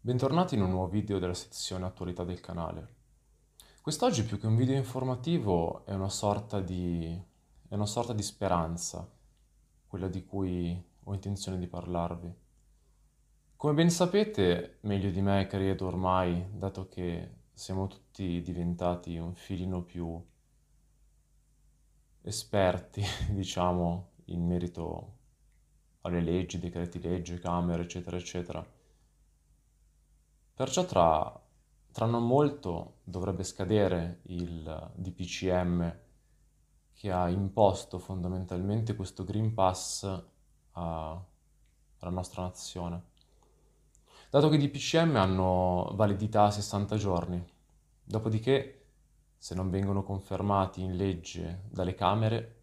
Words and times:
Bentornati 0.00 0.54
in 0.54 0.62
un 0.62 0.70
nuovo 0.70 0.86
video 0.86 1.18
della 1.18 1.34
sezione 1.34 1.86
attualità 1.86 2.22
del 2.22 2.38
canale. 2.38 2.94
Quest'oggi 3.82 4.22
più 4.22 4.38
che 4.38 4.46
un 4.46 4.54
video 4.54 4.76
informativo 4.76 5.84
è 5.86 5.92
una 5.92 6.08
sorta 6.08 6.60
di, 6.60 7.20
è 7.66 7.74
una 7.74 7.84
sorta 7.84 8.12
di 8.12 8.22
speranza, 8.22 9.10
quella 9.88 10.06
di 10.06 10.24
cui 10.24 10.80
ho 11.02 11.12
intenzione 11.12 11.58
di 11.58 11.66
parlarvi. 11.66 12.32
Come 13.56 13.74
ben 13.74 13.90
sapete, 13.90 14.78
meglio 14.82 15.10
di 15.10 15.20
me 15.20 15.48
credo 15.48 15.88
ormai, 15.88 16.46
dato 16.52 16.86
che 16.86 17.38
siamo 17.52 17.88
tutti 17.88 18.40
diventati 18.40 19.18
un 19.18 19.34
filino 19.34 19.82
più 19.82 20.24
esperti, 22.22 23.02
diciamo, 23.30 24.10
in 24.26 24.46
merito 24.46 25.16
alle 26.02 26.20
leggi, 26.20 26.58
decreti 26.58 27.00
legge, 27.00 27.38
camere, 27.38 27.82
eccetera, 27.82 28.16
eccetera 28.16 28.76
Perciò 30.58 30.84
tra, 30.84 31.40
tra 31.92 32.06
non 32.06 32.26
molto 32.26 32.94
dovrebbe 33.04 33.44
scadere 33.44 34.22
il 34.22 34.90
DPCM 34.92 35.98
che 36.94 37.12
ha 37.12 37.28
imposto 37.28 38.00
fondamentalmente 38.00 38.96
questo 38.96 39.22
Green 39.22 39.54
Pass 39.54 40.02
a, 40.72 41.24
alla 42.00 42.10
nostra 42.10 42.42
nazione. 42.42 43.02
Dato 44.30 44.48
che 44.48 44.56
i 44.56 44.58
DPCM 44.58 45.14
hanno 45.14 45.92
validità 45.94 46.46
a 46.46 46.50
60 46.50 46.96
giorni, 46.96 47.40
dopodiché 48.02 48.86
se 49.38 49.54
non 49.54 49.70
vengono 49.70 50.02
confermati 50.02 50.82
in 50.82 50.96
legge 50.96 51.62
dalle 51.70 51.94
Camere, 51.94 52.56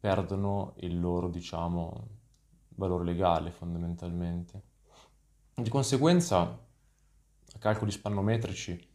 perdono 0.00 0.74
il 0.78 0.98
loro, 0.98 1.28
diciamo, 1.28 2.08
valore 2.70 3.04
legale 3.04 3.50
fondamentalmente. 3.50 4.62
Di 5.54 5.70
conseguenza, 5.70 6.40
a 6.40 7.58
calcoli 7.58 7.90
spannometrici, 7.90 8.88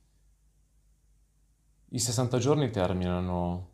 i 1.89 1.99
60 1.99 2.37
giorni 2.37 2.69
terminano 2.69 3.69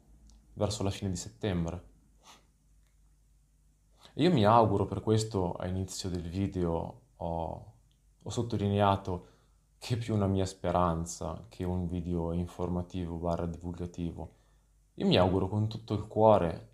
verso 0.54 0.84
la 0.84 0.90
fine 0.90 1.10
di 1.10 1.16
settembre. 1.16 1.88
E 4.14 4.24
io 4.24 4.32
mi 4.32 4.44
auguro, 4.46 4.86
per 4.86 5.02
questo 5.02 5.54
a 5.54 5.68
inizio 5.68 6.10
del 6.10 6.28
video 6.28 7.02
ho, 7.16 7.74
ho 8.22 8.30
sottolineato 8.30 9.28
che 9.80 9.96
è 9.96 9.98
più 9.98 10.14
una 10.14 10.28
mia 10.28 10.46
speranza 10.46 11.46
che 11.48 11.64
un 11.64 11.88
video 11.88 12.34
informativo 12.34 13.16
barra 13.16 13.46
divulgativo. 13.46 14.36
Io 14.96 15.08
mi 15.08 15.18
auguro 15.18 15.48
con 15.48 15.70
tutto 15.70 15.94
il 15.94 16.06
cuore 16.06 16.68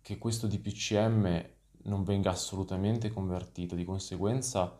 che 0.00 0.18
questo 0.18 0.46
DPCM 0.46 1.50
non 1.84 2.04
venga 2.04 2.30
assolutamente 2.30 3.10
convertito, 3.10 3.74
di 3.74 3.84
conseguenza 3.84 4.78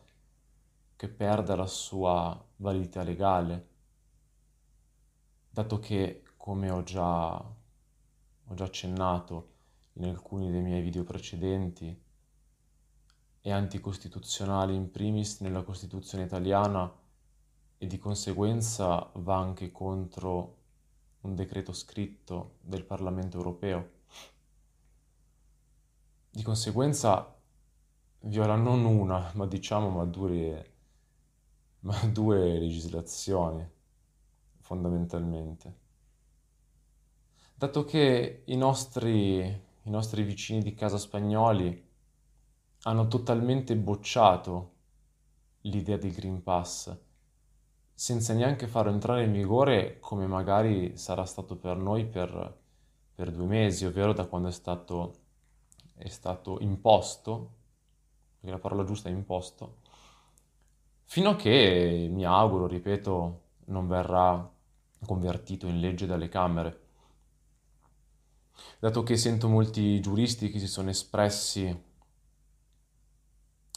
che 0.95 1.09
perda 1.09 1.57
la 1.57 1.67
sua 1.67 2.41
validità 2.57 3.03
legale, 3.03 3.69
dato 5.51 5.81
che, 5.81 6.23
come 6.37 6.71
ho 6.71 6.85
già, 6.85 7.35
ho 7.35 8.55
già 8.55 8.65
accennato 8.65 9.51
in 9.95 10.05
alcuni 10.05 10.53
dei 10.53 10.63
miei 10.63 10.81
video 10.81 11.03
precedenti, 11.03 12.01
è 13.41 13.51
anticostituzionale 13.51 14.73
in 14.73 14.93
primis 14.93 15.41
nella 15.41 15.63
Costituzione 15.63 16.25
italiana 16.25 17.01
e 17.83 17.89
di 17.89 17.99
conseguenza 17.99 19.11
va 19.15 19.39
anche 19.39 19.73
contro 19.73 20.59
un 21.23 21.35
decreto 21.35 21.73
scritto 21.73 22.59
del 22.61 22.85
Parlamento 22.85 23.39
europeo. 23.39 23.91
Di 26.31 26.45
conseguenza 26.45 27.37
viola 28.21 28.55
non 28.55 28.85
una, 28.85 29.33
ma 29.35 29.47
diciamo 29.47 29.89
ma 29.89 30.05
due 30.05 30.71
ma 31.81 31.99
due 32.07 32.57
legislazioni, 32.61 33.69
fondamentalmente. 34.61 35.79
Dato 37.53 37.85
che 37.85 38.43
i 38.45 38.57
nostri, 38.57 39.41
i 39.41 39.91
nostri 39.91 40.23
vicini 40.23 40.63
di 40.63 40.75
casa 40.75 40.99
spagnoli 40.99 41.85
hanno 42.83 43.09
totalmente 43.09 43.75
bocciato 43.75 44.71
l'idea 45.63 45.97
del 45.97 46.13
Green 46.13 46.45
Pass, 46.45 47.11
senza 48.03 48.35
neanche 48.35 48.67
farlo 48.67 48.91
entrare 48.91 49.23
in 49.23 49.31
vigore 49.31 50.01
come 50.01 50.27
magari 50.27 50.97
sarà 50.97 51.25
stato 51.25 51.55
per 51.55 51.77
noi 51.77 52.05
per, 52.05 52.59
per 53.15 53.31
due 53.31 53.47
mesi, 53.47 53.85
ovvero 53.85 54.13
da 54.13 54.25
quando 54.25 54.49
è 54.49 54.51
stato, 54.51 55.15
è 55.95 56.09
stato 56.09 56.59
imposto, 56.59 57.51
perché 58.41 58.51
la 58.51 58.59
parola 58.59 58.83
giusta 58.83 59.09
è 59.09 59.13
imposto, 59.13 59.77
fino 61.05 61.29
a 61.29 61.37
che, 61.37 62.09
mi 62.11 62.25
auguro, 62.25 62.67
ripeto, 62.67 63.41
non 63.67 63.87
verrà 63.87 64.51
convertito 65.07 65.69
in 65.69 65.79
legge 65.79 66.07
dalle 66.07 66.29
Camere. 66.29 66.81
Dato 68.81 69.05
che 69.05 69.17
sento 69.17 69.49
molti 69.49 70.01
giuristi 70.01 70.51
che 70.51 70.59
si 70.59 70.67
sono 70.67 70.91
espressi 70.91 71.67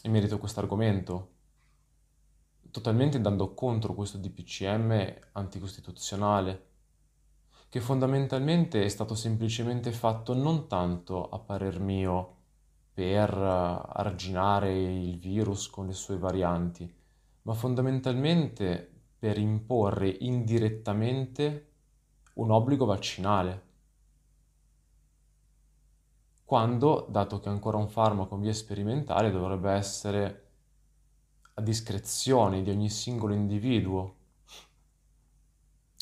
in 0.02 0.12
merito 0.12 0.34
a 0.34 0.40
questo 0.40 0.62
argomento, 0.62 1.34
totalmente 2.76 3.16
andando 3.16 3.54
contro 3.54 3.94
questo 3.94 4.18
DPCM 4.18 5.14
anticostituzionale, 5.32 6.66
che 7.70 7.80
fondamentalmente 7.80 8.84
è 8.84 8.90
stato 8.90 9.16
semplicemente 9.16 9.94
fatto 9.94 10.34
non 10.34 10.68
tanto, 10.68 11.30
a 11.30 11.40
parer 11.40 11.80
mio, 11.80 12.36
per 12.94 13.34
arginare 13.34 14.78
il 14.78 15.18
virus 15.18 15.70
con 15.70 15.86
le 15.86 15.94
sue 15.94 16.18
varianti, 16.18 16.94
ma 17.44 17.54
fondamentalmente 17.54 18.92
per 19.18 19.38
imporre 19.38 20.10
indirettamente 20.10 21.72
un 22.34 22.52
obbligo 22.52 22.84
vaccinale. 22.84 23.64
Quando, 26.44 27.08
dato 27.10 27.40
che 27.40 27.48
è 27.48 27.52
ancora 27.54 27.78
un 27.78 27.88
farmaco 27.88 28.36
in 28.36 28.42
via 28.42 28.54
sperimentale, 28.54 29.32
dovrebbe 29.32 29.72
essere 29.72 30.45
a 31.58 31.62
discrezione 31.62 32.62
di 32.62 32.70
ogni 32.70 32.90
singolo 32.90 33.34
individuo, 33.34 34.16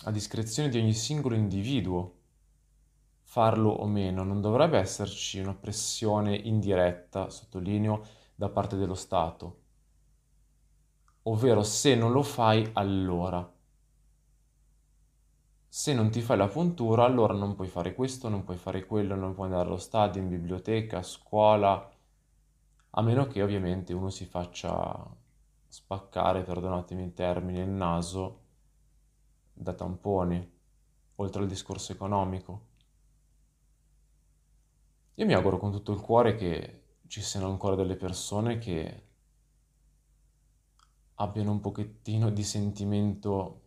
a 0.05 0.11
discrezione 0.11 0.69
di 0.69 0.79
ogni 0.79 0.93
singolo 0.93 1.35
individuo. 1.35 2.21
Farlo 3.21 3.69
o 3.69 3.85
meno, 3.85 4.23
non 4.23 4.41
dovrebbe 4.41 4.77
esserci 4.79 5.39
una 5.39 5.53
pressione 5.53 6.35
indiretta, 6.35 7.29
sottolineo, 7.29 8.03
da 8.35 8.49
parte 8.49 8.75
dello 8.75 8.95
Stato. 8.95 9.61
Ovvero 11.23 11.63
se 11.63 11.95
non 11.95 12.11
lo 12.11 12.23
fai 12.23 12.69
allora. 12.73 13.51
Se 15.67 15.93
non 15.93 16.09
ti 16.09 16.21
fai 16.21 16.37
la 16.37 16.47
puntura, 16.47 17.05
allora 17.05 17.33
non 17.33 17.55
puoi 17.55 17.67
fare 17.67 17.93
questo, 17.95 18.27
non 18.27 18.43
puoi 18.43 18.57
fare 18.57 18.85
quello, 18.85 19.15
non 19.15 19.33
puoi 19.33 19.47
andare 19.47 19.67
allo 19.67 19.77
stadio, 19.77 20.21
in 20.21 20.29
biblioteca, 20.29 20.99
a 20.99 21.03
scuola, 21.03 21.91
a 22.91 23.01
meno 23.01 23.27
che 23.27 23.41
ovviamente 23.41 23.93
uno 23.93 24.09
si 24.09 24.25
faccia 24.25 25.21
spaccare, 25.73 26.43
perdonatemi 26.43 27.01
il 27.01 27.13
termine, 27.13 27.63
il 27.63 27.69
naso 27.69 28.41
da 29.51 29.73
tamponi, 29.73 30.51
oltre 31.15 31.41
al 31.41 31.47
discorso 31.47 31.91
economico. 31.93 32.67
Io 35.15 35.25
mi 35.25 35.33
auguro 35.33 35.57
con 35.57 35.71
tutto 35.71 35.91
il 35.91 35.99
cuore 35.99 36.35
che 36.35 36.83
ci 37.07 37.23
siano 37.23 37.47
ancora 37.47 37.73
delle 37.73 37.95
persone 37.95 38.59
che 38.59 39.07
abbiano 41.15 41.49
un 41.49 41.59
pochettino 41.59 42.29
di 42.29 42.43
sentimento 42.43 43.61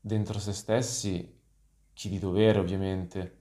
dentro 0.00 0.38
se 0.38 0.52
stessi, 0.52 1.36
chi 1.92 2.08
di 2.08 2.20
dovere 2.20 2.60
ovviamente, 2.60 3.38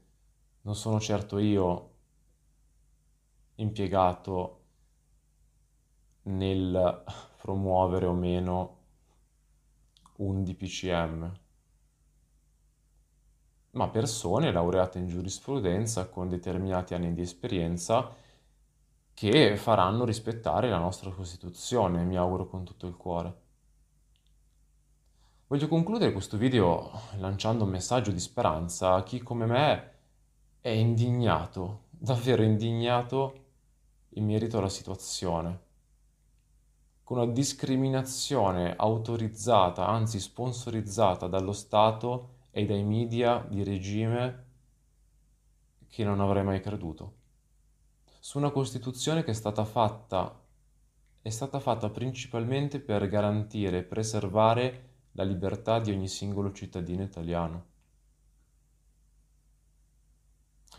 non 0.62 0.74
sono 0.74 1.00
certo 1.00 1.38
io 1.38 1.94
impiegato 3.56 4.67
nel 6.28 7.04
promuovere 7.42 8.06
o 8.06 8.14
meno 8.14 8.76
un 10.18 10.44
DPCM, 10.44 11.32
ma 13.72 13.90
persone 13.90 14.52
laureate 14.52 14.98
in 14.98 15.08
giurisprudenza 15.08 16.08
con 16.08 16.30
determinati 16.30 16.94
anni 16.94 17.14
di 17.14 17.22
esperienza 17.22 18.14
che 19.14 19.58
faranno 19.58 20.06
rispettare 20.06 20.70
la 20.70 20.80
nostra 20.80 21.12
Costituzione, 21.12 22.04
mi 22.04 22.18
auguro 22.18 22.48
con 22.48 22.64
tutto 22.64 22.88
il 22.88 22.96
cuore. 22.96 23.46
Voglio 25.48 25.68
concludere 25.68 26.12
questo 26.12 26.38
video 26.38 26.92
lanciando 27.18 27.64
un 27.64 27.70
messaggio 27.70 28.12
di 28.12 28.20
speranza 28.20 28.96
a 28.96 29.04
chi 29.04 29.20
come 29.20 29.46
me 29.46 29.92
è 30.60 30.70
indignato, 30.70 31.86
davvero 31.90 32.44
indignato 32.44 33.46
in 34.10 34.26
merito 34.26 34.58
alla 34.58 34.70
situazione, 34.70 35.67
con 37.08 37.20
una 37.20 37.32
discriminazione 37.32 38.76
autorizzata, 38.76 39.88
anzi 39.88 40.20
sponsorizzata 40.20 41.28
dallo 41.28 41.54
Stato 41.54 42.48
e 42.52 42.66
dai 42.66 42.84
media 42.84 43.46
di 43.48 43.64
regime 43.64 44.46
che 45.88 46.04
non 46.04 46.20
avrei 46.20 46.44
mai 46.44 46.60
creduto. 46.60 47.14
Su 48.20 48.40
una 48.40 48.50
Costituzione 48.50 49.24
che 49.24 49.32
è 49.32 49.34
stata 49.34 49.64
fatta, 49.64 50.38
è 51.22 51.30
stata 51.30 51.62
fatta 51.62 51.90
principalmente 51.90 52.82
per 52.82 53.08
garantire 53.08 53.78
e 53.78 53.84
preservare 53.84 54.90
la 55.14 55.24
libertà 55.24 55.80
di 55.80 55.92
ogni 55.92 56.10
singolo 56.10 56.52
cittadino 56.52 57.04
italiano. 57.04 57.66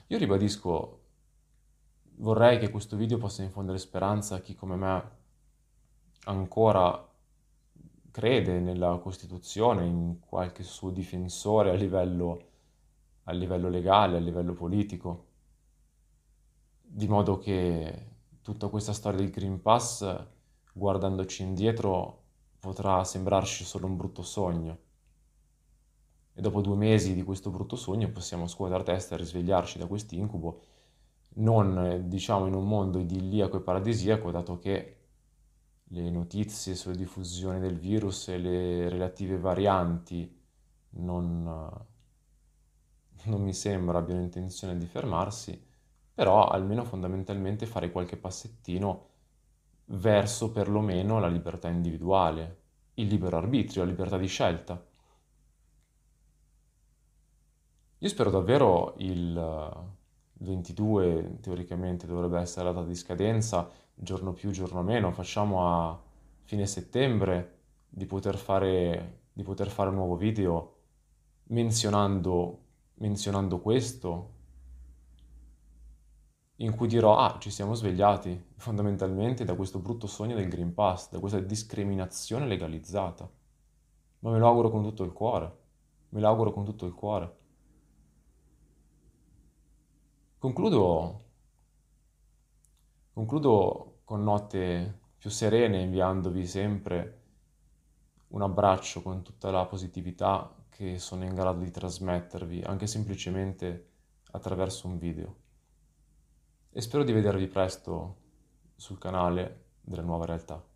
Io 0.09 0.19
ribadisco, 0.19 1.01
vorrei 2.17 2.59
che 2.59 2.69
questo 2.69 2.99
video 2.99 3.17
possa 3.17 3.43
infondere 3.43 3.79
speranza 3.79 4.35
a 4.35 4.41
chi 4.41 4.55
come 4.55 4.77
me 4.77 5.18
ancora 6.25 7.07
crede 8.11 8.59
nella 8.59 8.99
Costituzione, 8.99 9.87
in 9.87 10.19
qualche 10.21 10.63
suo 10.63 10.91
difensore 10.91 11.71
a 11.71 11.75
livello, 11.75 12.47
a 13.25 13.33
livello 13.33 13.69
legale, 13.69 14.17
a 14.17 14.21
livello 14.21 14.55
politico, 14.55 15.27
di 16.83 17.07
modo 17.07 17.39
che 17.39 18.07
tutta 18.43 18.69
questa 18.69 18.93
storia 18.93 19.21
del 19.21 19.31
Green 19.31 19.61
Pass, 19.61 20.27
guardandoci 20.73 21.43
indietro, 21.43 22.23
potrà 22.59 23.05
sembrarci 23.05 23.65
solo 23.65 23.87
un 23.87 23.97
brutto 23.97 24.23
sogno. 24.23 24.79
E 26.35 26.41
dopo 26.41 26.61
due 26.61 26.77
mesi 26.77 27.15
di 27.15 27.23
questo 27.23 27.51
brutto 27.51 27.77
sogno 27.77 28.11
possiamo 28.11 28.47
scuotere 28.47 28.85
testa 28.85 29.15
e 29.15 29.19
risvegliarci 29.19 29.79
da 29.79 29.87
quest'incubo, 29.87 30.61
non 31.35 32.05
diciamo 32.07 32.47
in 32.47 32.55
un 32.55 32.67
mondo 32.67 32.99
idilliaco 32.99 33.59
e 33.59 33.61
paradisiaco, 33.61 34.31
dato 34.31 34.59
che 34.59 34.98
le 35.89 36.11
notizie 36.11 36.75
sulla 36.75 36.95
diffusione 36.95 37.61
del 37.61 37.79
virus 37.79 38.29
e 38.29 38.39
le 38.39 38.89
relative 38.89 39.39
varianti 39.39 40.37
non, 40.91 41.43
non 43.25 43.43
mi 43.43 43.55
sembra 43.55 43.99
abbiano 43.99 44.23
intenzione 44.23 44.77
di 44.77 44.87
fermarsi, 44.87 45.67
però 46.13 46.49
almeno 46.49 46.85
fondamentalmente 46.85 47.67
fare 47.67 47.91
qualche 47.91 48.17
passettino 48.17 49.07
verso 49.87 50.51
perlomeno 50.51 51.19
la 51.19 51.29
libertà 51.29 51.69
individuale, 51.69 52.61
il 52.95 53.07
libero 53.07 53.39
arbitrio, 53.39 53.85
la 53.85 53.91
libertà 53.91 54.19
di 54.19 54.27
scelta. 54.27 54.85
Io 58.01 58.09
spero 58.09 58.31
davvero 58.31 58.95
il 58.99 59.97
22, 60.39 61.39
teoricamente 61.41 62.07
dovrebbe 62.07 62.39
essere 62.39 62.67
la 62.67 62.73
data 62.73 62.87
di 62.87 62.95
scadenza, 62.95 63.69
giorno 63.95 64.33
più, 64.33 64.51
giorno 64.51 64.83
meno, 64.83 65.11
facciamo 65.11 65.67
a 65.67 66.01
fine 66.43 66.67
settembre 66.67 67.57
di 67.89 68.07
poter 68.07 68.37
fare, 68.37 69.23
di 69.33 69.43
poter 69.43 69.69
fare 69.69 69.89
un 69.89 69.97
nuovo 69.97 70.17
video 70.17 70.77
menzionando, 71.49 72.59
menzionando 72.95 73.59
questo, 73.61 74.37
in 76.57 76.75
cui 76.75 76.89
dirò, 76.89 77.17
ah, 77.19 77.39
ci 77.39 77.51
siamo 77.51 77.75
svegliati 77.75 78.47
fondamentalmente 78.57 79.45
da 79.45 79.55
questo 79.55 79.79
brutto 79.79 80.07
sogno 80.07 80.35
del 80.35 80.49
Green 80.49 80.75
Pass, 80.75 81.11
da 81.11 81.21
questa 81.21 81.39
discriminazione 81.41 82.47
legalizzata. 82.47 83.29
Ma 84.21 84.31
me 84.31 84.39
lo 84.39 84.49
auguro 84.49 84.71
con 84.71 84.83
tutto 84.83 85.05
il 85.05 85.13
cuore, 85.13 85.57
me 86.11 86.21
lo 86.21 86.27
auguro 86.27 86.53
con 86.53 86.65
tutto 86.65 86.87
il 86.87 86.95
cuore. 86.95 87.37
Concludo 90.41 91.25
Concludo 93.13 94.03
con 94.05 94.23
note 94.23 95.01
più 95.19 95.31
serene 95.31 95.81
inviandovi 95.81 96.47
sempre 96.47 97.23
un 98.29 98.43
abbraccio 98.43 99.03
con 99.03 99.23
tutta 99.23 99.51
la 99.51 99.67
positività 99.67 100.55
che 100.69 101.01
sono 101.01 101.25
in 101.25 101.35
grado 101.35 101.59
di 101.59 101.73
trasmettervi, 101.73 102.63
anche 102.63 102.87
semplicemente 102.87 103.89
attraverso 104.31 104.87
un 104.87 104.97
video. 104.97 105.37
E 106.71 106.81
spero 106.83 107.03
di 107.03 107.11
vedervi 107.11 107.49
presto 107.49 108.17
sul 108.77 108.99
canale 108.99 109.71
della 109.81 110.03
nuova 110.03 110.25
realtà. 110.25 110.68